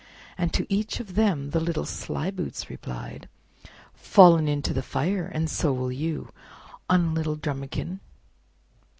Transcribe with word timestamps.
And 0.35 0.51
to 0.55 0.65
each 0.67 0.99
of 0.99 1.13
them 1.13 1.51
the 1.51 1.59
little 1.59 1.83
slyboots 1.85 2.69
replied: 2.69 3.29
"Fallen 3.93 4.47
into 4.47 4.73
the 4.73 4.81
fire, 4.81 5.27
and 5.31 5.47
so 5.47 5.71
will 5.71 5.91
you 5.91 6.29
On 6.89 7.13
little 7.13 7.35
Drumikin. 7.37 7.99